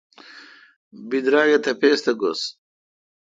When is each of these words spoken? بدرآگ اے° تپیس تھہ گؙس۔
بدرآگ 1.09 1.49
اے° 1.53 1.57
تپیس 1.63 1.99
تھہ 2.05 2.13
گؙس۔ 2.19 2.41